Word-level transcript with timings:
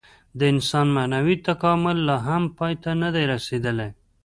د 0.37 0.41
انسان 0.53 0.87
معنوي 0.97 1.35
تکامل 1.47 1.97
لا 2.07 2.17
هم 2.27 2.43
پای 2.57 2.73
ته 2.83 2.89
نهدی 3.01 3.23
رسېدلی. 3.33 3.89